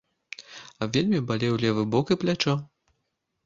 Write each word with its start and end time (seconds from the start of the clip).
Вельмі 0.95 1.21
балеў 1.33 1.61
левы 1.67 1.87
бок 1.95 2.13
і 2.17 2.21
плячо. 2.25 2.59